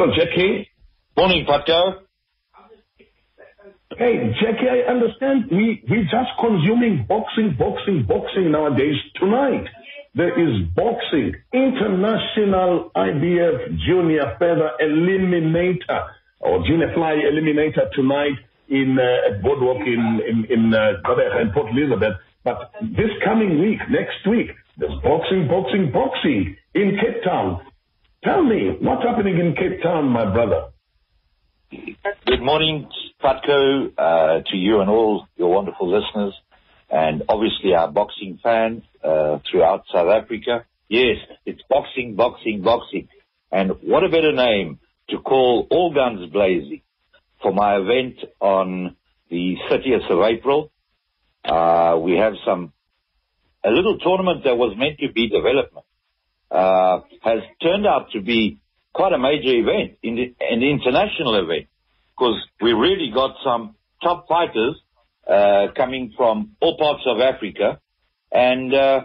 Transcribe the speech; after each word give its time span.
Hello, 0.00 0.14
Jackie. 0.16 0.66
Morning, 1.14 1.44
Patco. 1.46 2.06
Hey, 3.98 4.32
Jackie, 4.40 4.66
I 4.66 4.90
understand 4.90 5.50
we 5.50 5.84
we 5.90 6.08
just 6.08 6.32
consuming 6.40 7.04
boxing, 7.06 7.54
boxing, 7.58 8.06
boxing 8.08 8.50
nowadays. 8.50 8.96
Tonight 9.16 9.66
there 10.14 10.32
is 10.40 10.64
boxing, 10.74 11.34
international 11.52 12.90
IBF 12.96 13.76
Junior 13.86 14.36
Feather 14.38 14.70
Eliminator 14.80 16.08
or 16.40 16.64
Junior 16.66 16.94
Fly 16.94 17.20
Eliminator 17.20 17.92
tonight 17.92 18.40
in 18.70 18.96
uh, 18.98 19.28
at 19.28 19.42
Boardwalk 19.42 19.84
in 19.84 20.22
in 20.26 20.46
in 20.48 20.72
uh, 20.72 20.92
Port 21.52 21.68
Elizabeth. 21.76 22.14
But 22.42 22.72
this 22.80 23.12
coming 23.22 23.60
week, 23.60 23.80
next 23.90 24.26
week, 24.26 24.48
there's 24.78 24.98
boxing, 25.04 25.46
boxing, 25.46 25.92
boxing 25.92 26.56
in 26.74 26.96
Cape 26.96 27.22
Town. 27.22 27.60
Tell 28.22 28.42
me, 28.44 28.76
what's 28.82 29.02
happening 29.02 29.38
in 29.38 29.54
Cape 29.54 29.82
Town, 29.82 30.06
my 30.08 30.30
brother? 30.30 30.72
Good 32.26 32.42
morning, 32.42 32.86
Patco, 33.18 33.92
uh, 33.96 34.42
to 34.46 34.56
you 34.58 34.82
and 34.82 34.90
all 34.90 35.26
your 35.36 35.50
wonderful 35.50 35.90
listeners, 35.90 36.34
and 36.90 37.22
obviously 37.30 37.72
our 37.74 37.90
boxing 37.90 38.38
fans 38.42 38.82
uh, 39.02 39.38
throughout 39.50 39.84
South 39.90 40.08
Africa. 40.08 40.66
Yes, 40.90 41.16
it's 41.46 41.62
boxing, 41.70 42.14
boxing, 42.14 42.60
boxing. 42.60 43.08
And 43.50 43.70
what 43.80 44.04
a 44.04 44.10
better 44.10 44.32
name 44.32 44.80
to 45.08 45.18
call 45.20 45.66
All 45.70 45.94
Guns 45.94 46.30
Blazing 46.30 46.82
for 47.40 47.54
my 47.54 47.76
event 47.76 48.16
on 48.38 48.96
the 49.30 49.56
30th 49.70 50.10
of 50.10 50.22
April. 50.24 50.70
Uh, 51.42 51.98
we 51.98 52.18
have 52.18 52.34
some, 52.44 52.74
a 53.64 53.70
little 53.70 53.98
tournament 53.98 54.44
that 54.44 54.58
was 54.58 54.76
meant 54.76 54.98
to 54.98 55.10
be 55.10 55.30
development, 55.30 55.86
uh, 56.50 57.00
has 57.22 57.40
turned 57.62 57.86
out 57.86 58.10
to 58.12 58.20
be 58.20 58.60
quite 58.92 59.12
a 59.12 59.18
major 59.18 59.54
event, 59.54 59.98
an 60.02 60.62
international 60.62 61.36
event, 61.36 61.66
because 62.16 62.40
we 62.60 62.72
really 62.72 63.10
got 63.14 63.36
some 63.44 63.76
top 64.02 64.26
fighters, 64.28 64.76
uh, 65.28 65.68
coming 65.76 66.12
from 66.16 66.56
all 66.60 66.76
parts 66.76 67.02
of 67.06 67.20
Africa. 67.20 67.80
And, 68.32 68.74
uh, 68.74 69.04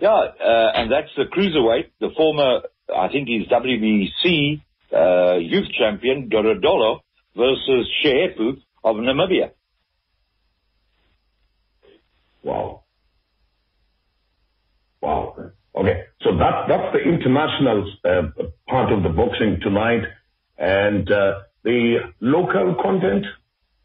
yeah, 0.00 0.10
uh, 0.10 0.72
and 0.74 0.90
that's 0.90 1.10
the 1.16 1.24
cruiserweight, 1.24 1.90
the 2.00 2.10
former, 2.16 2.60
I 2.94 3.08
think 3.08 3.28
he's 3.28 3.46
WBC, 3.48 4.60
uh, 4.92 5.38
youth 5.38 5.68
champion, 5.78 6.28
Dorodolo, 6.28 7.00
versus 7.36 7.88
Shehepu 8.04 8.60
of 8.84 8.96
Namibia. 8.96 9.50
Wow. 12.42 12.82
Okay. 15.74 16.04
So 16.22 16.25
that, 16.38 16.66
that's 16.68 16.92
the 16.92 17.00
international 17.00 17.92
uh, 18.04 18.42
part 18.68 18.92
of 18.92 19.02
the 19.02 19.10
boxing 19.10 19.58
tonight. 19.62 20.02
And 20.58 21.10
uh, 21.10 21.40
the 21.64 22.12
local 22.20 22.76
content, 22.82 23.26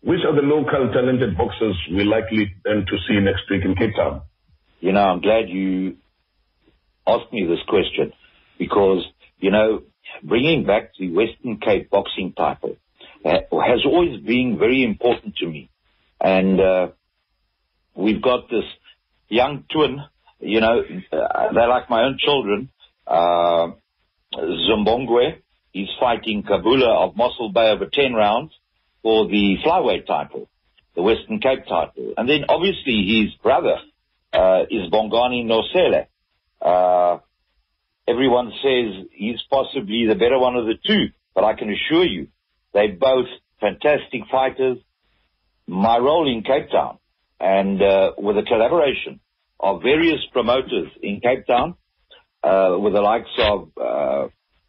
which 0.02 0.19
are 0.25 0.35
the 0.35 0.41
local 0.41 0.91
talented 0.94 1.38
boxers 1.38 1.75
we're 1.89 2.05
likely 2.05 2.53
then 2.63 2.85
to 2.88 2.97
see 3.07 3.19
next 3.19 3.49
week 3.49 3.63
in 3.66 3.75
Cape 3.75 3.95
Town? 3.95 4.22
You 4.79 4.94
know, 4.94 5.02
I'm 5.02 5.22
glad 5.22 5.49
you 5.49 5.97
asked 7.05 7.31
me 7.31 7.45
this 7.47 7.59
question 7.67 8.13
because, 8.57 9.05
you 9.39 9.52
know, 9.52 9.83
bringing 10.23 10.66
back 10.66 10.91
the 10.99 11.11
Western 11.11 11.57
Cape 11.59 11.89
boxing 11.89 12.33
title 12.35 12.77
uh, 13.25 13.29
has 13.52 13.85
always 13.85 14.19
been 14.22 14.57
very 14.57 14.83
important 14.83 15.35
to 15.38 15.47
me. 15.47 15.69
And 16.19 16.59
uh, 16.59 16.88
we've 17.95 18.22
got 18.22 18.49
this 18.49 18.66
young 19.27 19.66
twin, 19.72 19.99
you 20.42 20.59
know, 20.61 20.84
they're 21.11 21.67
like 21.67 21.89
my 21.89 22.03
own 22.03 22.17
children. 22.20 22.70
Uh, 23.06 23.72
Zimbabwe, 24.36 25.39
he's 25.72 25.89
fighting 26.00 26.44
Kabula 26.44 27.08
of 27.08 27.16
Mossel 27.16 27.52
Bay 27.53 27.72
over 27.72 27.88
10 27.92 28.14
rounds 28.14 28.52
for 29.02 29.28
the 29.28 29.58
flyweight 29.66 30.06
title, 30.06 30.50
the 30.96 31.02
Western 31.02 31.40
Cape 31.40 31.66
title. 31.68 32.13
And 32.18 32.29
then 32.29 32.46
obviously 32.47 33.06
his 33.06 33.34
brother 33.41 33.78
uh, 34.34 34.63
is 34.69 34.90
Bongani 34.91 35.46
Nosele. 35.46 36.07
Uh, 36.62 37.19
everyone 38.08 38.52
says 38.63 39.06
he's 39.12 39.41
possibly 39.50 40.06
the 40.08 40.16
better 40.16 40.40
one 40.40 40.56
of 40.56 40.66
the 40.66 40.75
two, 40.85 41.08
but 41.34 41.44
I 41.44 41.53
can 41.53 41.69
assure 41.72 42.06
you, 42.06 42.28
they're 42.73 42.94
both 42.94 43.28
fantastic 43.59 44.22
fighters. 44.31 44.78
My 45.68 45.97
role 45.97 46.29
in 46.31 46.44
Cape 46.44 46.69
Town 46.72 46.97
and 47.40 47.81
uh, 47.81 48.12
with 48.18 48.38
a 48.38 48.44
collaboration 48.44 49.19
of 49.61 49.81
various 49.81 50.19
promoters 50.33 50.89
in 51.01 51.22
Cape 51.22 51.45
Town, 51.47 51.75
uh, 52.44 52.75
with 52.79 52.94
the 52.94 53.01
likes 53.01 53.29
of 53.38 53.69
uh, 53.77 54.27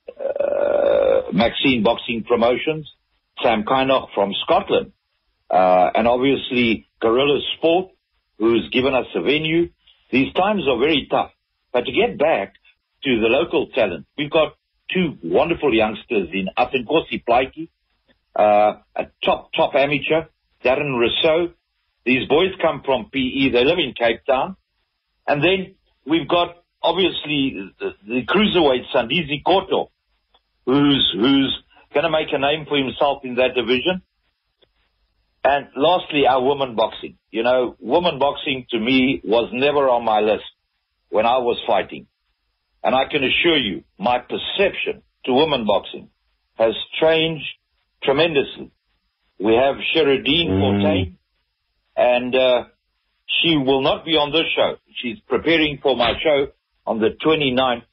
uh 0.08 1.32
Maxine 1.32 1.82
Boxing 1.82 2.24
Promotions, 2.24 2.88
Sam 3.42 3.64
Kynoch 3.64 4.08
from 4.14 4.32
Scotland, 4.44 4.92
uh, 5.50 5.90
and 5.94 6.06
obviously 6.06 6.86
Guerrilla 7.00 7.40
Sport, 7.56 7.92
who's 8.38 8.68
given 8.70 8.94
us 8.94 9.06
a 9.14 9.22
venue. 9.22 9.70
These 10.10 10.32
times 10.34 10.62
are 10.68 10.78
very 10.78 11.08
tough, 11.10 11.30
but 11.72 11.86
to 11.86 11.92
get 11.92 12.18
back 12.18 12.54
to 13.04 13.20
the 13.20 13.28
local 13.28 13.68
talent, 13.74 14.06
we've 14.18 14.30
got 14.30 14.54
two 14.92 15.16
wonderful 15.24 15.74
youngsters 15.74 16.28
in 16.32 16.48
Atenkosi 16.58 17.24
Plaiki, 17.26 17.70
uh, 18.36 18.80
a 18.94 19.06
top, 19.24 19.50
top 19.56 19.74
amateur, 19.74 20.26
Darren 20.62 20.98
Rousseau, 20.98 21.54
these 22.04 22.28
boys 22.28 22.50
come 22.60 22.82
from 22.84 23.10
PE. 23.12 23.50
They 23.52 23.64
live 23.64 23.78
in 23.78 23.94
Cape 23.96 24.24
Town. 24.26 24.56
And 25.26 25.42
then 25.42 25.74
we've 26.06 26.28
got 26.28 26.56
obviously 26.82 27.72
the, 27.78 27.90
the 28.06 28.22
cruiserweight 28.26 28.84
Sandisi 28.94 29.42
Koto, 29.44 29.90
who's, 30.66 31.14
who's 31.18 31.62
going 31.94 32.04
to 32.04 32.10
make 32.10 32.28
a 32.32 32.38
name 32.38 32.66
for 32.68 32.76
himself 32.76 33.24
in 33.24 33.36
that 33.36 33.54
division. 33.54 34.02
And 35.44 35.68
lastly, 35.76 36.26
our 36.28 36.42
women 36.42 36.76
boxing. 36.76 37.18
You 37.30 37.42
know, 37.42 37.76
women 37.80 38.18
boxing 38.18 38.66
to 38.70 38.78
me 38.78 39.20
was 39.24 39.50
never 39.52 39.88
on 39.88 40.04
my 40.04 40.20
list 40.20 40.44
when 41.08 41.26
I 41.26 41.38
was 41.38 41.58
fighting. 41.66 42.06
And 42.84 42.94
I 42.94 43.04
can 43.10 43.22
assure 43.22 43.58
you, 43.58 43.84
my 43.98 44.18
perception 44.18 45.02
to 45.24 45.32
women 45.32 45.66
boxing 45.66 46.08
has 46.54 46.74
changed 47.00 47.44
tremendously. 48.02 48.70
We 49.38 49.54
have 49.54 49.76
Sheridine 49.94 50.48
mm. 50.48 50.60
Fortuin, 50.60 51.18
and 51.96 52.34
uh, 52.34 52.64
she 53.26 53.56
will 53.56 53.82
not 53.82 54.04
be 54.04 54.12
on 54.12 54.32
this 54.32 54.46
show. 54.54 54.76
She's 55.00 55.18
preparing 55.28 55.78
for 55.82 55.96
my 55.96 56.12
show 56.22 56.48
on 56.86 57.00
the 57.00 57.10
29th 57.24 57.84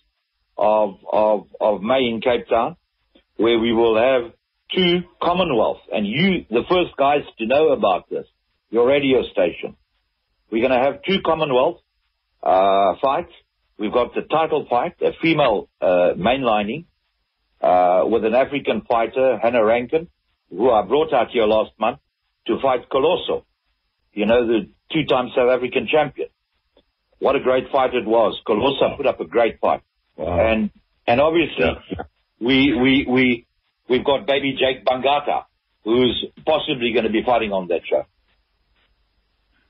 of, 0.57 0.97
of, 1.11 1.47
of 1.59 1.81
May 1.81 2.09
in 2.09 2.21
Cape 2.21 2.47
Town, 2.49 2.75
where 3.37 3.59
we 3.59 3.71
will 3.73 3.97
have 3.97 4.31
two 4.75 5.01
Commonwealth, 5.21 5.79
and 5.91 6.05
you, 6.05 6.45
the 6.49 6.63
first 6.69 6.95
guys 6.97 7.21
to 7.39 7.45
know 7.47 7.69
about 7.69 8.09
this, 8.09 8.25
your 8.69 8.87
radio 8.87 9.23
station. 9.31 9.75
We're 10.51 10.67
going 10.67 10.77
to 10.77 10.85
have 10.85 11.01
two 11.07 11.21
Commonwealth 11.25 11.81
uh, 12.43 12.95
fights. 13.01 13.31
We've 13.77 13.93
got 13.93 14.13
the 14.13 14.21
title 14.21 14.67
fight, 14.69 14.95
a 15.01 15.11
female 15.21 15.69
uh, 15.81 16.13
mainlining, 16.17 16.85
uh, 17.61 18.03
with 18.05 18.25
an 18.25 18.35
African 18.35 18.81
fighter, 18.89 19.39
Hannah 19.41 19.63
Rankin, 19.63 20.07
who 20.49 20.69
I 20.69 20.85
brought 20.85 21.13
out 21.13 21.29
here 21.31 21.45
last 21.45 21.71
month 21.79 21.99
to 22.47 22.59
fight 22.61 22.89
Colosso 22.89 23.43
you 24.13 24.25
know, 24.25 24.45
the 24.45 24.69
two-time 24.91 25.29
South 25.35 25.49
African 25.49 25.87
champion. 25.91 26.29
What 27.19 27.35
a 27.35 27.39
great 27.39 27.65
fight 27.71 27.93
it 27.93 28.05
was. 28.05 28.39
Colossa 28.47 28.95
put 28.97 29.05
up 29.05 29.19
a 29.19 29.25
great 29.25 29.59
fight. 29.59 29.81
Wow. 30.15 30.39
And, 30.39 30.71
and 31.05 31.21
obviously 31.21 31.65
yeah. 31.65 32.03
we, 32.39 32.73
we, 32.73 33.05
we, 33.09 33.47
we've 33.89 34.05
got 34.05 34.25
baby 34.25 34.57
Jake 34.57 34.85
Bangata, 34.85 35.43
who's 35.83 36.25
possibly 36.45 36.93
going 36.93 37.05
to 37.05 37.11
be 37.11 37.23
fighting 37.25 37.51
on 37.51 37.67
that 37.67 37.81
show. 37.89 38.05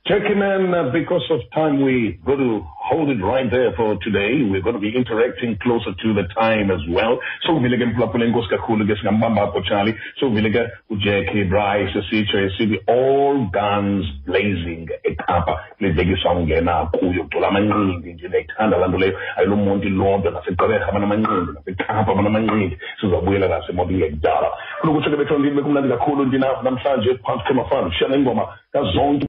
Checking 0.06 0.38
in, 0.38 0.74
uh, 0.74 0.92
because 0.92 1.24
of 1.30 1.42
time, 1.54 1.84
we 1.84 2.20
go 2.26 2.36
to 2.36 2.66
hold 2.90 3.10
it 3.10 3.22
right 3.22 3.50
there 3.52 3.72
for 3.78 3.98
today. 4.02 4.42
We're 4.42 4.66
going 4.66 4.74
to 4.74 4.82
be 4.82 4.96
interacting 4.96 5.58
closer 5.62 5.94
to 5.94 6.14
the 6.14 6.26
time 6.34 6.72
as 6.72 6.82
well. 6.90 7.20
So 7.46 7.60
vile 7.60 7.78
ke 7.78 7.86
mphulaphula 7.86 8.26
inkosi 8.26 8.50
kakhulu 8.50 8.88
ke 8.90 8.98
singambamba 9.00 9.42
apho 9.48 9.62
Charlie. 9.70 9.96
So 10.20 10.30
vile 10.30 10.50
ke 10.50 10.64
uJackie 10.90 11.50
Bryce 11.50 12.02
sitsho 12.10 12.40
esithi 12.48 12.80
all 12.88 13.46
guns 13.54 14.06
blazing 14.26 14.90
eKapa 15.04 15.60
livekiswa 15.80 16.34
ungena 16.34 16.86
kuyo 16.86 17.24
kugcwala 17.24 17.48
amanqindi 17.48 18.14
nje 18.14 18.28
ndiyayithanda 18.28 18.78
laa 18.78 18.88
nto 18.88 18.98
leyo 18.98 19.18
ayilomonti 19.38 19.90
lonke 19.90 20.30
nasegqeberha 20.30 20.88
abanamanqindi 20.88 21.52
naseKapa 21.54 22.12
abanamanqindi 22.12 22.78
sizawubuyela 23.02 23.48
nasemonti 23.48 23.94
ngekudala 23.94 24.50
kunokutsho 24.82 25.10
ke 25.10 25.18
bethondini 25.18 25.56
bekumnandi 25.56 25.90
kakhulu 25.90 26.26
ndina 26.26 26.48
namhlanje 26.64 27.16
phantsi 27.24 27.46
kwemafana 27.46 27.92
shiyana 27.92 28.16
ingoma 28.16 28.48
kazonke 28.74 29.28